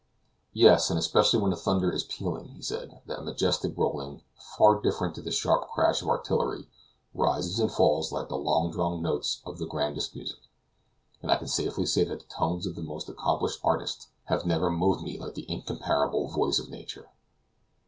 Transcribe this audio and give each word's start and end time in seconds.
"Yes, 0.55 0.89
and 0.89 0.97
especially 0.97 1.39
when 1.39 1.51
the 1.51 1.55
thunder 1.55 1.91
is 1.93 2.03
pealing," 2.03 2.47
he 2.55 2.63
said; 2.63 3.03
"that 3.05 3.23
majestic 3.23 3.77
rolling, 3.77 4.23
far 4.57 4.81
different 4.81 5.13
to 5.13 5.21
the 5.21 5.29
sharp 5.29 5.69
crash 5.69 6.01
of 6.01 6.07
artillery, 6.07 6.67
rises 7.13 7.59
and 7.59 7.71
falls 7.71 8.11
like 8.11 8.27
the 8.27 8.35
long 8.35 8.71
drawn 8.71 9.03
notes 9.03 9.43
of 9.45 9.59
the 9.59 9.67
grandest 9.67 10.15
music, 10.15 10.39
and 11.21 11.29
I 11.31 11.35
can 11.37 11.47
safely 11.47 11.85
say 11.85 12.03
that 12.05 12.19
the 12.21 12.25
tones 12.25 12.65
of 12.65 12.73
the 12.73 12.81
most 12.81 13.09
accomplished 13.09 13.59
artiste 13.63 14.09
have 14.23 14.43
never 14.43 14.71
moved 14.71 15.03
me 15.03 15.19
like 15.19 15.35
that 15.35 15.45
incomparable 15.47 16.29
voice 16.29 16.57
of 16.57 16.71
nature." 16.71 17.11